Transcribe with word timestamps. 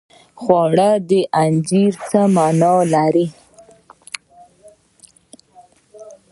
د 0.03 0.03
خوړو 0.41 0.91
زنځیر 1.31 1.93
څه 2.09 2.19
مانا 2.35 2.73
لري 2.93 3.27